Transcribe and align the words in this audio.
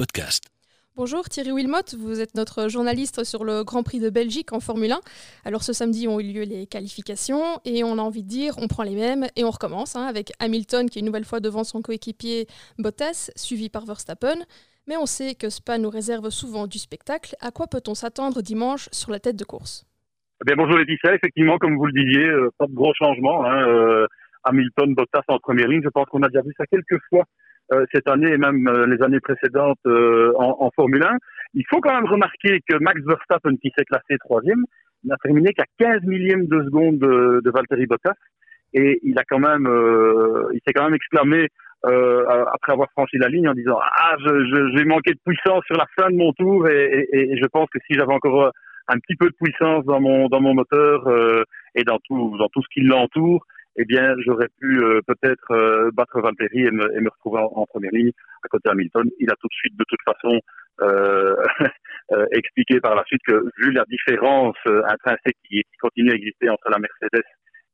podcast. 0.00 0.44
Bonjour 0.96 1.28
Thierry 1.28 1.52
Wilmot, 1.52 1.94
vous 1.98 2.22
êtes 2.22 2.34
notre 2.34 2.70
journaliste 2.70 3.22
sur 3.22 3.44
le 3.44 3.64
Grand 3.64 3.82
Prix 3.82 4.00
de 4.00 4.08
Belgique 4.08 4.54
en 4.54 4.60
Formule 4.60 4.92
1. 4.92 5.00
Alors 5.44 5.62
ce 5.62 5.74
samedi 5.74 6.08
ont 6.08 6.18
eu 6.18 6.32
lieu 6.32 6.44
les 6.44 6.66
qualifications 6.66 7.60
et 7.66 7.84
on 7.84 7.98
a 7.98 8.00
envie 8.00 8.22
de 8.22 8.28
dire 8.28 8.54
on 8.56 8.66
prend 8.66 8.82
les 8.82 8.94
mêmes 8.94 9.26
et 9.36 9.44
on 9.44 9.50
recommence 9.50 9.96
hein, 9.96 10.06
avec 10.06 10.32
Hamilton 10.40 10.88
qui 10.88 10.98
est 10.98 11.00
une 11.00 11.06
nouvelle 11.06 11.26
fois 11.26 11.40
devant 11.40 11.64
son 11.64 11.82
coéquipier 11.82 12.46
Bottas, 12.78 13.30
suivi 13.36 13.68
par 13.68 13.84
Verstappen. 13.84 14.38
Mais 14.88 14.96
on 14.96 15.04
sait 15.04 15.34
que 15.34 15.50
Spa 15.50 15.76
nous 15.76 15.90
réserve 15.90 16.30
souvent 16.30 16.66
du 16.66 16.78
spectacle. 16.78 17.34
À 17.42 17.50
quoi 17.50 17.66
peut-on 17.66 17.94
s'attendre 17.94 18.40
dimanche 18.40 18.88
sur 18.90 19.10
la 19.10 19.20
tête 19.20 19.36
de 19.36 19.44
course? 19.44 19.84
Eh 20.48 20.54
Bonjour 20.56 20.78
Laetitia, 20.78 21.14
effectivement 21.14 21.58
comme 21.58 21.76
vous 21.76 21.84
le 21.84 21.92
disiez, 21.92 22.24
euh, 22.24 22.48
pas 22.56 22.66
de 22.66 22.72
gros 22.72 22.94
changements. 22.94 23.44
Hein, 23.44 23.68
euh, 23.68 24.06
Hamilton, 24.44 24.94
Bottas 24.94 25.24
en 25.28 25.38
première 25.40 25.68
ligne, 25.68 25.82
je 25.84 25.90
pense 25.90 26.06
qu'on 26.06 26.22
a 26.22 26.28
déjà 26.28 26.40
vu 26.40 26.54
ça 26.56 26.64
quelques 26.64 26.98
fois 27.10 27.20
euh, 27.20 27.39
cette 27.92 28.08
année 28.08 28.30
et 28.32 28.38
même 28.38 28.66
euh, 28.68 28.86
les 28.86 29.02
années 29.02 29.20
précédentes 29.20 29.78
euh, 29.86 30.32
en, 30.36 30.56
en, 30.60 30.70
Formule 30.74 31.02
1. 31.02 31.16
Il 31.54 31.64
faut 31.68 31.80
quand 31.80 31.94
même 31.94 32.06
remarquer 32.06 32.60
que 32.68 32.76
Max 32.78 33.00
Verstappen, 33.06 33.56
qui 33.56 33.72
s'est 33.76 33.84
classé 33.84 34.18
troisième, 34.18 34.64
n'a 35.04 35.16
terminé 35.22 35.52
qu'à 35.52 35.64
15 35.78 36.02
millièmes 36.02 36.46
de 36.46 36.62
seconde 36.64 36.98
de, 36.98 37.40
de 37.44 37.50
Valtteri 37.50 37.86
Bottas 37.86 38.14
et 38.72 39.00
il 39.02 39.18
a 39.18 39.24
quand 39.28 39.40
même, 39.40 39.66
il 40.52 40.60
s'est 40.64 40.72
quand 40.72 40.84
même 40.84 40.94
exclamé 40.94 41.48
après 41.82 42.72
avoir 42.72 42.88
franchi 42.92 43.16
la 43.18 43.28
ligne 43.28 43.48
en 43.48 43.54
disant 43.54 43.78
ah 43.80 44.14
j'ai 44.20 44.84
manqué 44.84 45.12
de 45.12 45.18
puissance 45.24 45.64
sur 45.64 45.76
la 45.76 45.86
fin 45.98 46.08
de 46.10 46.16
mon 46.16 46.32
tour 46.34 46.68
et, 46.68 47.08
et, 47.12 47.32
et 47.32 47.36
je 47.36 47.46
pense 47.46 47.68
que 47.70 47.80
si 47.86 47.94
j'avais 47.98 48.12
encore 48.12 48.52
un 48.86 48.98
petit 48.98 49.16
peu 49.16 49.26
de 49.26 49.34
puissance 49.42 49.84
dans 49.86 50.00
mon 50.00 50.28
dans 50.28 50.40
mon 50.40 50.54
moteur 50.54 51.08
et 51.74 51.82
dans 51.82 51.98
tout 52.06 52.36
dans 52.38 52.48
tout 52.48 52.62
ce 52.62 52.68
qui 52.72 52.82
l'entoure 52.82 53.44
eh 53.76 53.84
bien, 53.84 54.14
j'aurais 54.18 54.48
pu 54.58 54.82
euh, 54.82 55.00
peut-être 55.06 55.50
euh, 55.52 55.90
battre 55.92 56.20
Valtteri 56.20 56.66
et 56.66 56.70
me, 56.70 56.94
et 56.96 57.00
me 57.00 57.08
retrouver 57.08 57.40
en, 57.40 57.66
première 57.66 57.92
ligne 57.92 58.10
à 58.44 58.48
côté 58.48 58.68
Hamilton. 58.68 59.08
Il 59.18 59.30
a 59.30 59.36
tout 59.40 59.46
de 59.48 59.54
suite, 59.54 59.76
de 59.78 59.84
toute 59.88 60.02
façon, 60.04 60.40
euh, 60.80 61.36
expliqué 62.32 62.80
par 62.80 62.94
la 62.94 63.04
suite 63.04 63.22
que 63.26 63.44
vu 63.58 63.72
la 63.72 63.84
différence 63.88 64.56
intrinsèque 64.66 65.36
qui, 65.48 65.62
continue 65.80 66.10
à 66.10 66.14
exister 66.14 66.48
entre 66.48 66.68
la 66.70 66.78
Mercedes 66.78 67.26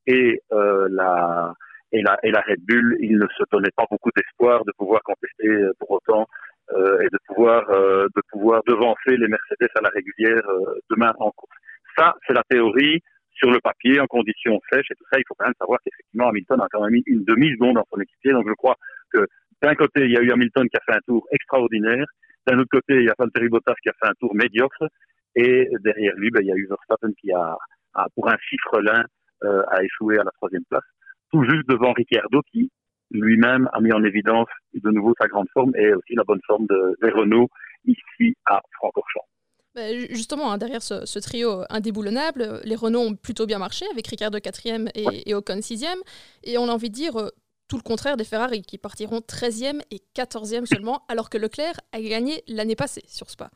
et 0.06 0.40
la 0.50 1.54
et 1.92 2.02
la, 2.02 2.18
et 2.24 2.30
la 2.32 2.40
Red 2.40 2.60
Bull, 2.68 2.96
il 3.00 3.16
ne 3.16 3.26
se 3.28 3.44
donnait 3.50 3.70
pas 3.76 3.86
beaucoup 3.90 4.10
d'espoir 4.14 4.64
de 4.64 4.72
pouvoir 4.76 5.00
contester 5.02 5.48
pour 5.78 5.92
autant 5.92 6.26
et 6.72 7.08
de 7.10 7.18
pouvoir 7.26 7.64
de 7.68 8.22
pouvoir 8.30 8.62
devancer 8.66 9.16
les 9.16 9.28
Mercedes 9.28 9.70
à 9.76 9.80
la 9.82 9.88
régulière 9.90 10.42
demain 10.90 11.12
en 11.18 11.30
course. 11.30 11.56
Ça, 11.96 12.14
c'est 12.26 12.34
la 12.34 12.42
théorie 12.48 13.02
sur 13.36 13.50
le 13.50 13.60
papier, 13.60 14.00
en 14.00 14.06
conditions 14.06 14.58
sèches 14.72 14.90
et 14.90 14.94
tout 14.94 15.04
ça, 15.12 15.18
il 15.18 15.24
faut 15.28 15.34
quand 15.38 15.46
même 15.46 15.54
savoir 15.60 15.78
qu'effectivement 15.84 16.28
Hamilton 16.28 16.60
a 16.60 16.66
quand 16.70 16.82
même 16.82 16.92
mis 16.92 17.02
une 17.06 17.24
demi-seconde 17.24 17.74
dans 17.76 17.86
son 17.92 18.00
équipier. 18.00 18.32
Donc 18.32 18.46
je 18.48 18.54
crois 18.54 18.76
que 19.12 19.26
d'un 19.62 19.74
côté, 19.74 20.04
il 20.04 20.12
y 20.12 20.16
a 20.16 20.22
eu 20.22 20.30
Hamilton 20.30 20.68
qui 20.68 20.76
a 20.76 20.80
fait 20.86 20.96
un 20.96 21.02
tour 21.06 21.26
extraordinaire, 21.30 22.06
d'un 22.46 22.58
autre 22.58 22.70
côté, 22.70 22.94
il 22.94 23.04
y 23.04 23.08
a 23.08 23.14
Valtteri 23.18 23.48
Bottas 23.48 23.74
qui 23.82 23.88
a 23.88 23.92
fait 24.00 24.08
un 24.08 24.14
tour 24.20 24.34
médiocre, 24.34 24.84
et 25.34 25.68
derrière 25.80 26.14
lui, 26.16 26.30
ben, 26.30 26.40
il 26.42 26.46
y 26.46 26.52
a 26.52 26.56
eu 26.56 26.66
Verstappen 26.68 27.12
qui 27.20 27.32
a, 27.32 27.56
pour 28.14 28.28
un 28.30 28.36
chiffre 28.38 28.80
l'un, 28.80 29.04
euh, 29.44 29.62
a 29.68 29.82
échoué 29.82 30.18
à 30.18 30.24
la 30.24 30.30
troisième 30.32 30.64
place, 30.70 30.84
tout 31.32 31.42
juste 31.44 31.68
devant 31.68 31.92
Ricciardo 31.92 32.40
qui 32.52 32.70
lui-même 33.10 33.68
a 33.72 33.80
mis 33.80 33.92
en 33.92 34.02
évidence 34.02 34.48
de 34.74 34.90
nouveau 34.90 35.12
sa 35.20 35.28
grande 35.28 35.48
forme 35.52 35.72
et 35.76 35.92
aussi 35.92 36.14
la 36.14 36.24
bonne 36.24 36.40
forme 36.46 36.66
de, 36.66 36.96
des 37.02 37.10
Renault 37.10 37.48
ici 37.84 38.34
à 38.46 38.60
Francorchamps. 38.72 39.26
Bah, 39.76 39.92
justement, 40.08 40.50
hein, 40.50 40.56
derrière 40.56 40.80
ce, 40.80 41.18
trio 41.18 41.64
indéboulonnable, 41.68 42.60
les 42.64 42.76
Renault 42.76 43.00
ont 43.00 43.14
plutôt 43.14 43.44
bien 43.44 43.58
marché 43.58 43.84
avec 43.92 44.06
Ricardo 44.06 44.38
4e 44.38 44.88
et, 44.94 45.28
et 45.28 45.34
Ocon 45.34 45.58
6e. 45.58 46.00
Et 46.44 46.56
on 46.56 46.70
a 46.70 46.72
envie 46.72 46.88
de 46.88 46.94
dire 46.94 47.14
euh, 47.16 47.28
tout 47.68 47.76
le 47.76 47.82
contraire 47.82 48.16
des 48.16 48.24
Ferrari 48.24 48.62
qui 48.62 48.78
partiront 48.78 49.18
13e 49.18 49.82
et 49.90 50.00
14e 50.16 50.64
seulement, 50.64 51.04
alors 51.10 51.28
que 51.28 51.36
Leclerc 51.36 51.74
a 51.92 52.00
gagné 52.00 52.42
l'année 52.48 52.74
passée 52.74 53.02
sur 53.06 53.28
Spa. 53.28 53.50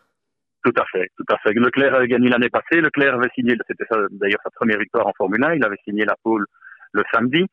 Tout 0.62 0.74
à 0.76 0.84
fait, 0.92 1.08
tout 1.16 1.24
à 1.32 1.38
fait. 1.38 1.54
Leclerc 1.54 1.94
a 1.94 2.06
gagné 2.06 2.28
l'année 2.28 2.50
passée. 2.50 2.82
Leclerc 2.82 3.14
avait 3.14 3.30
signé, 3.34 3.56
c'était 3.66 3.86
d'ailleurs 4.10 4.40
sa 4.44 4.50
première 4.50 4.78
victoire 4.78 5.06
en 5.06 5.12
Formule 5.16 5.42
1. 5.42 5.54
Il 5.54 5.64
avait 5.64 5.80
signé 5.86 6.04
la 6.04 6.16
pole 6.22 6.44
le 6.92 7.02
samedi. 7.14 7.46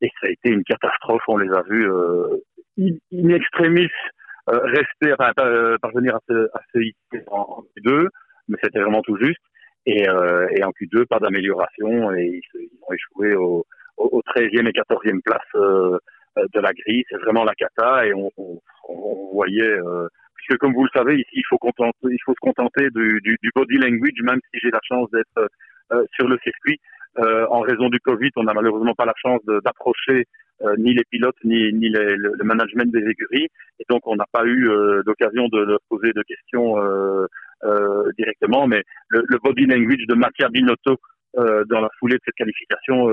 Et 0.00 0.10
ça 0.20 0.26
a 0.26 0.30
été 0.30 0.50
une 0.50 0.64
catastrophe. 0.64 1.22
On 1.28 1.36
les 1.36 1.52
a 1.54 1.62
vus 1.62 1.88
euh, 1.88 2.36
in 2.78 3.28
extremis 3.28 3.84
euh, 3.84 4.17
rester, 4.48 5.12
enfin, 5.12 5.32
euh, 5.40 5.76
parvenir 5.80 6.16
à 6.16 6.20
se, 6.28 6.48
à 6.54 6.60
se 6.72 6.78
hisser 6.78 7.24
en, 7.28 7.64
Q2, 7.76 8.08
mais 8.48 8.56
c'était 8.62 8.80
vraiment 8.80 9.02
tout 9.02 9.16
juste. 9.20 9.40
Et, 9.86 10.08
euh, 10.08 10.48
et 10.50 10.64
en 10.64 10.70
Q2, 10.70 11.06
pas 11.06 11.18
d'amélioration 11.18 12.14
et 12.14 12.40
ils, 12.54 12.68
ont 12.82 12.92
échoué 12.92 13.34
au, 13.36 13.64
au 13.96 14.22
13e 14.34 14.68
et 14.68 14.72
14e 14.72 15.22
place 15.22 15.40
euh, 15.54 15.98
de 16.36 16.60
la 16.60 16.72
grille. 16.72 17.04
C'est 17.08 17.18
vraiment 17.18 17.44
la 17.44 17.54
cata 17.54 18.06
et 18.06 18.14
on, 18.14 18.30
on, 18.36 18.60
on 18.88 19.30
voyait, 19.32 19.62
euh, 19.62 20.08
puisque 20.36 20.58
comme 20.60 20.74
vous 20.74 20.84
le 20.84 20.90
savez, 20.94 21.16
ici, 21.16 21.30
il 21.32 21.46
faut, 21.48 21.58
contenter, 21.58 21.94
il 22.04 22.22
faut 22.24 22.32
se 22.32 22.40
contenter 22.40 22.90
du, 22.90 23.20
du, 23.22 23.36
du 23.42 23.50
body 23.54 23.76
language, 23.76 24.22
même 24.22 24.40
si 24.52 24.60
j'ai 24.60 24.70
la 24.70 24.80
chance 24.82 25.10
d'être 25.10 25.48
euh, 25.92 26.04
sur 26.14 26.28
le 26.28 26.38
circuit. 26.42 26.78
En 27.18 27.60
raison 27.60 27.88
du 27.88 28.00
Covid, 28.00 28.30
on 28.36 28.44
n'a 28.44 28.54
malheureusement 28.54 28.94
pas 28.94 29.04
la 29.04 29.14
chance 29.16 29.40
d'approcher 29.64 30.26
euh, 30.62 30.74
ni 30.76 30.94
les 30.94 31.04
pilotes 31.10 31.36
ni, 31.44 31.72
ni 31.72 31.88
les, 31.88 32.16
le, 32.16 32.44
management 32.44 32.90
des 32.90 33.08
écuries. 33.08 33.48
Et 33.78 33.84
donc, 33.88 34.06
on 34.06 34.16
n'a 34.16 34.26
pas 34.32 34.44
eu 34.44 34.68
euh, 34.68 35.02
l'occasion 35.06 35.48
de 35.48 35.58
leur 35.58 35.78
poser 35.88 36.12
de 36.12 36.22
questions 36.22 36.82
euh, 36.82 37.26
euh, 37.64 38.10
directement. 38.18 38.66
Mais 38.66 38.82
le, 39.08 39.22
le, 39.28 39.38
body 39.38 39.66
language 39.66 40.06
de 40.08 40.14
Mattia 40.14 40.48
Binotto 40.48 40.96
dans 41.34 41.80
la 41.80 41.90
foulée 42.00 42.16
de 42.16 42.22
cette 42.24 42.34
qualification 42.34 43.10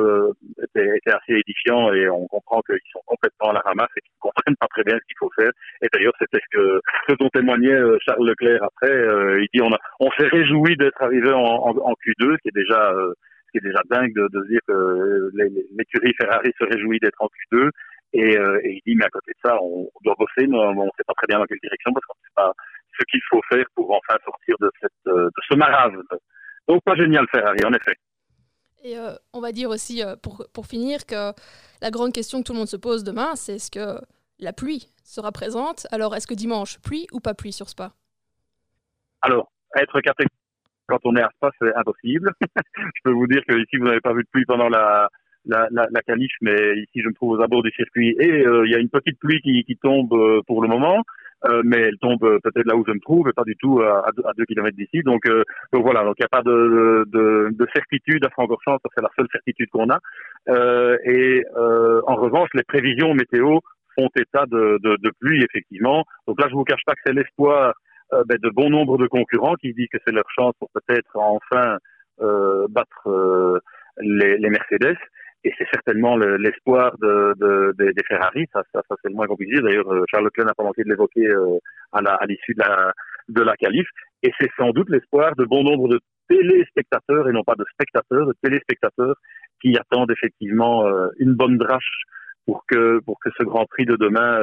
était, 0.63 0.97
était, 0.97 1.11
assez 1.11 1.33
édifiant 1.33 1.93
et 1.93 2.09
on 2.09 2.25
comprend 2.27 2.61
qu'ils 2.61 2.79
sont 2.91 3.01
complètement 3.05 3.49
à 3.49 3.53
la 3.53 3.59
ramasse 3.59 3.89
et 3.97 4.01
qu'ils 4.01 4.16
ne 4.16 4.22
comprennent 4.22 4.55
pas 4.55 4.67
très 4.67 4.83
bien 4.83 4.95
ce 4.95 5.05
qu'il 5.05 5.17
faut 5.19 5.29
faire. 5.37 5.51
Et 5.83 5.87
d'ailleurs, 5.93 6.13
c'était 6.17 6.39
ce 6.39 6.57
que 6.57 6.81
ce 7.09 7.16
dont 7.19 7.29
témoignait 7.29 7.77
Charles 8.03 8.25
Leclerc 8.25 8.63
après. 8.63 8.97
il 9.41 9.47
dit 9.53 9.61
on, 9.61 9.69
on 9.99 10.09
s'est 10.17 10.29
réjoui 10.29 10.75
d'être 10.77 10.99
arrivé 11.03 11.29
en, 11.33 11.39
en, 11.39 11.77
en, 11.77 11.93
Q2, 11.93 12.37
qui 12.39 12.47
est 12.47 12.55
déjà 12.55 12.95
c'est 13.55 13.63
déjà 13.63 13.81
dingue 13.89 14.13
de, 14.13 14.27
de 14.27 14.47
dire 14.47 14.59
que 14.67 15.31
l'écurie 15.77 16.13
Ferrari 16.19 16.51
se 16.59 16.66
réjouit 16.66 16.99
d'être 16.99 17.21
en 17.21 17.27
Q2. 17.27 17.69
Et, 18.13 18.38
euh, 18.38 18.59
et, 18.63 18.75
il 18.75 18.81
dit, 18.85 18.95
mais 18.95 19.05
à 19.05 19.09
côté 19.09 19.31
de 19.31 19.49
ça, 19.49 19.57
on, 19.61 19.89
doit 20.03 20.16
bosser, 20.17 20.47
mais 20.47 20.57
on 20.57 20.85
ne 20.85 20.89
sait 20.97 21.03
pas 21.05 21.13
très 21.16 21.27
bien 21.27 21.39
dans 21.39 21.45
quelle 21.45 21.59
direction 21.61 21.91
parce 21.91 22.05
qu'on 22.05 22.17
ne 22.17 22.27
sait 22.27 22.33
pas 22.35 22.53
ce 22.97 23.03
qu'il 23.05 23.21
faut 23.29 23.41
faire 23.49 23.66
pour 23.75 23.91
enfin 23.91 24.17
sortir 24.23 24.55
de, 24.59 24.71
cette, 24.81 24.91
euh, 25.07 25.25
de 25.25 25.41
ce 25.49 25.55
marasme. 25.55 26.01
Donc, 26.67 26.83
pas 26.83 26.95
génial 26.95 27.25
Ferrari, 27.29 27.59
en 27.66 27.73
effet. 27.73 27.95
Et 28.83 28.97
euh, 28.97 29.16
on 29.33 29.41
va 29.41 29.51
dire 29.51 29.69
aussi, 29.69 30.03
euh, 30.03 30.16
pour, 30.16 30.47
pour 30.53 30.67
finir, 30.67 31.05
que 31.05 31.33
la 31.81 31.91
grande 31.91 32.13
question 32.13 32.39
que 32.39 32.47
tout 32.47 32.53
le 32.53 32.59
monde 32.59 32.67
se 32.67 32.77
pose 32.77 33.03
demain, 33.03 33.35
c'est 33.35 33.55
est-ce 33.55 33.72
que 33.72 33.99
la 34.39 34.53
pluie 34.53 34.87
sera 35.03 35.31
présente? 35.31 35.87
Alors, 35.91 36.16
est-ce 36.16 36.27
que 36.27 36.33
dimanche, 36.35 36.79
pluie 36.81 37.07
ou 37.11 37.19
pas 37.19 37.33
pluie 37.33 37.51
sur 37.51 37.67
Spa? 37.67 37.93
Alors, 39.22 39.51
être 39.75 39.99
catégorique 40.01 40.31
quand 40.88 41.00
on 41.03 41.16
est 41.16 41.22
à 41.22 41.29
Spa, 41.35 41.51
c'est 41.59 41.73
impossible. 41.75 42.31
je 42.78 43.01
peux 43.03 43.12
vous 43.12 43.28
dire 43.28 43.41
que 43.47 43.56
ici, 43.56 43.78
vous 43.78 43.85
n'avez 43.85 44.01
pas 44.01 44.13
vu 44.13 44.23
de 44.23 44.29
pluie 44.31 44.46
pendant 44.46 44.69
la, 44.69 45.09
la, 45.46 45.68
la, 45.72 45.88
la 45.91 46.16
mais 46.41 46.78
ici, 46.78 47.01
je 47.01 47.07
me 47.07 47.13
trouve 47.13 47.38
aux 47.38 47.41
abords 47.41 47.63
du 47.63 47.72
circuit 47.72 48.16
et 48.19 48.46
euh, 48.46 48.66
il 48.66 48.72
y 48.72 48.75
a 48.75 48.79
une 48.79 48.90
petite 48.90 49.19
pluie 49.19 49.41
qui, 49.41 49.63
qui 49.63 49.78
tombe 49.78 50.13
euh, 50.13 50.41
pour 50.47 50.62
le 50.62 50.68
moment. 50.68 51.03
Euh, 51.50 51.62
mais 51.63 51.78
elle 51.78 51.97
tombe 52.00 52.19
peut-être 52.19 52.66
là 52.66 52.75
où 52.75 52.84
je 52.88 52.94
me 52.94 53.00
trouve 53.00 53.28
et 53.28 53.34
pas 53.34 53.44
du 53.44 53.56
tout 53.57 53.79
à, 53.81 54.07
à 54.07 54.34
2 54.35 54.46
km 54.46 54.75
d'ici. 54.75 55.03
Donc, 55.03 55.22
donc 55.73 55.84
voilà, 55.84 56.03
donc 56.03 56.16
il 56.18 56.22
n'y 56.22 56.25
a 56.25 56.29
pas 56.29 56.41
de, 56.41 57.06
de, 57.07 57.50
de 57.52 57.67
certitude 57.72 58.25
à 58.25 58.29
Francorchamps, 58.31 58.79
c'est 58.96 59.03
la 59.03 59.12
seule 59.16 59.28
certitude 59.31 59.69
qu'on 59.69 59.90
a. 59.90 60.00
et 61.03 61.44
en 61.56 62.16
revanche, 62.16 62.50
les 62.56 62.63
prévisions 62.63 63.13
météo 63.13 63.59
font 63.96 64.09
état 64.17 64.46
de, 64.47 64.79
de, 64.81 64.97
de, 65.00 65.12
pluie, 65.19 65.44
effectivement. 65.44 66.03
Donc 66.28 66.40
là, 66.41 66.47
je 66.50 66.56
vous 66.56 66.63
cache 66.63 66.84
pas 66.85 66.94
que 66.94 67.02
c'est 67.06 67.13
l'espoir 67.13 67.69
euh, 67.69 67.73
ben, 68.11 68.38
de 68.41 68.49
bon 68.49 68.69
nombre 68.69 68.97
de 68.97 69.07
concurrents 69.07 69.55
qui 69.55 69.73
disent 69.73 69.89
que 69.91 69.97
c'est 70.05 70.13
leur 70.13 70.29
chance 70.29 70.53
pour 70.59 70.69
peut-être 70.71 71.16
enfin 71.16 71.77
euh, 72.21 72.67
battre 72.69 73.07
euh, 73.07 73.59
les, 73.99 74.38
les, 74.38 74.49
Mercedes. 74.49 74.97
Et 75.43 75.53
c'est 75.57 75.67
certainement 75.71 76.16
l'espoir 76.17 76.97
de, 76.97 77.33
de, 77.38 77.73
de, 77.77 77.91
des 77.91 78.03
Ferrari, 78.07 78.45
ça, 78.51 78.63
ça, 78.73 78.81
ça 78.89 78.95
c'est 79.01 79.09
le 79.09 79.16
moins 79.16 79.27
qu'on 79.27 79.35
puisse 79.35 79.53
dire. 79.53 79.61
D'ailleurs, 79.61 79.85
Charles 80.09 80.23
Leclerc 80.23 80.47
n'a 80.47 80.55
pas 80.55 80.63
manqué 80.63 80.83
de 80.83 80.89
l'évoquer 80.89 81.27
à 81.91 82.25
l'issue 82.25 82.55
de 82.55 82.61
la, 82.61 82.93
de 83.29 83.41
la 83.43 83.55
qualif. 83.55 83.87
Et 84.23 84.31
c'est 84.40 84.49
sans 84.58 84.72
doute 84.72 84.90
l'espoir 84.90 85.35
de 85.35 85.46
bon 85.46 85.63
nombre 85.63 85.87
de 85.87 85.99
téléspectateurs, 86.28 87.29
et 87.29 87.31
non 87.31 87.43
pas 87.43 87.53
de 87.55 87.66
spectateurs, 87.73 88.25
de 88.25 88.34
téléspectateurs, 88.41 89.16
qui 89.61 89.78
attendent 89.78 90.09
effectivement 90.09 90.90
une 91.19 91.35
bonne 91.35 91.59
drache 91.59 92.05
pour 92.47 92.63
que, 92.67 92.99
pour 93.05 93.19
que 93.19 93.29
ce 93.37 93.43
Grand 93.43 93.67
Prix 93.67 93.85
de 93.85 93.97
demain 93.97 94.40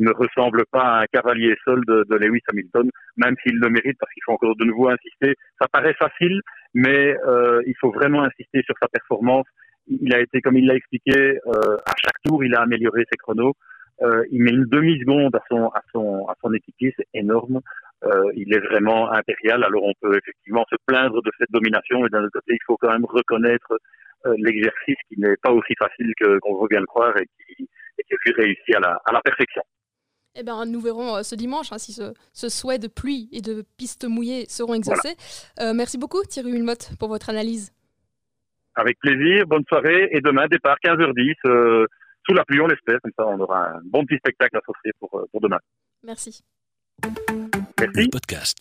ne 0.00 0.12
ressemble 0.12 0.64
pas 0.70 0.82
à 0.82 1.02
un 1.02 1.06
cavalier 1.12 1.54
seul 1.64 1.80
de, 1.86 2.04
de 2.08 2.16
Lewis 2.16 2.42
Hamilton, 2.50 2.90
même 3.16 3.34
s'il 3.42 3.58
le 3.58 3.68
mérite 3.68 3.96
parce 3.98 4.12
qu'il 4.12 4.22
faut 4.24 4.32
encore 4.32 4.56
de 4.56 4.64
nouveau 4.64 4.88
insister. 4.88 5.34
Ça 5.60 5.68
paraît 5.68 5.94
facile, 5.94 6.40
mais 6.74 7.16
euh, 7.26 7.60
il 7.66 7.74
faut 7.80 7.92
vraiment 7.92 8.22
insister 8.22 8.62
sur 8.62 8.74
sa 8.80 8.88
performance. 8.88 9.46
Il 9.88 10.14
a 10.14 10.20
été, 10.20 10.40
comme 10.40 10.56
il 10.56 10.66
l'a 10.66 10.74
expliqué, 10.74 11.38
euh, 11.46 11.76
à 11.86 11.92
chaque 12.02 12.20
tour, 12.24 12.44
il 12.44 12.54
a 12.54 12.60
amélioré 12.60 13.02
ses 13.10 13.16
chronos. 13.16 13.54
Euh, 14.02 14.24
il 14.30 14.42
met 14.42 14.52
une 14.52 14.64
demi-seconde 14.64 15.34
à 15.36 15.42
son, 15.50 15.68
à 15.68 15.82
son, 15.92 16.26
à 16.28 16.34
son 16.40 16.52
équipier, 16.54 16.94
c'est 16.96 17.08
énorme. 17.12 17.60
Euh, 18.04 18.32
il 18.34 18.54
est 18.54 18.60
vraiment 18.60 19.12
impérial. 19.12 19.62
Alors 19.62 19.84
on 19.84 19.92
peut 20.00 20.16
effectivement 20.16 20.64
se 20.70 20.76
plaindre 20.86 21.22
de 21.22 21.30
cette 21.38 21.50
domination, 21.50 22.00
mais 22.00 22.08
d'un 22.08 22.22
autre 22.22 22.32
côté, 22.32 22.54
il 22.54 22.64
faut 22.66 22.78
quand 22.78 22.90
même 22.90 23.04
reconnaître 23.04 23.76
euh, 24.26 24.34
l'exercice 24.38 24.96
qui 25.08 25.20
n'est 25.20 25.36
pas 25.42 25.52
aussi 25.52 25.74
facile 25.78 26.12
qu'on 26.20 26.60
veut 26.60 26.68
bien 26.68 26.80
le 26.80 26.86
croire 26.86 27.14
et 27.18 27.26
qui, 27.26 27.68
et 27.98 28.02
qui 28.04 28.14
est 28.30 28.34
réussi 28.36 28.74
à 28.74 28.80
la, 28.80 28.98
à 29.04 29.12
la 29.12 29.20
perfection. 29.20 29.62
Eh 30.34 30.42
bien, 30.42 30.64
nous 30.64 30.80
verrons 30.80 31.22
ce 31.22 31.34
dimanche 31.34 31.72
hein, 31.72 31.78
si 31.78 31.92
ce, 31.92 32.48
souhait 32.48 32.78
de 32.78 32.88
pluie 32.88 33.28
et 33.32 33.40
de 33.40 33.64
pistes 33.76 34.04
mouillées 34.04 34.46
seront 34.48 34.74
exaucés. 34.74 35.16
merci 35.74 35.98
beaucoup 35.98 36.22
Thierry 36.22 36.52
Wilmot 36.52 36.96
pour 36.98 37.08
votre 37.08 37.30
analyse. 37.30 37.72
Avec 38.76 38.98
plaisir, 39.00 39.46
bonne 39.46 39.64
soirée 39.68 40.08
et 40.12 40.20
demain 40.20 40.46
départ 40.46 40.76
15h10 40.84 41.86
sous 42.26 42.34
la 42.34 42.44
pluie 42.44 42.60
on 42.60 42.68
l'espère, 42.68 43.00
comme 43.02 43.12
ça 43.16 43.26
on 43.26 43.40
aura 43.40 43.70
un 43.70 43.80
bon 43.84 44.04
petit 44.04 44.18
spectacle 44.18 44.56
à 44.56 44.60
s'offrir 44.64 44.92
pour, 45.00 45.26
pour 45.30 45.40
demain. 45.40 45.58
Merci. 46.04 46.42
Merci. 47.80 48.08
Podcast. 48.10 48.58